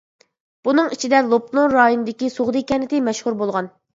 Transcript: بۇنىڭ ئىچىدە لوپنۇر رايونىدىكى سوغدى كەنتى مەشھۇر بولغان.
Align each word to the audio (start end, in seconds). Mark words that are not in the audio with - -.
بۇنىڭ 0.67 0.87
ئىچىدە 0.93 1.19
لوپنۇر 1.33 1.75
رايونىدىكى 1.77 2.31
سوغدى 2.39 2.65
كەنتى 2.73 3.05
مەشھۇر 3.09 3.41
بولغان. 3.43 3.71